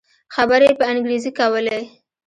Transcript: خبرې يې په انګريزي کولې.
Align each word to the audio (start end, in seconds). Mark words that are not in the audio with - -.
خبرې 0.35 0.67
يې 0.71 0.77
په 0.79 0.85
انګريزي 0.91 1.31
کولې. 1.39 1.79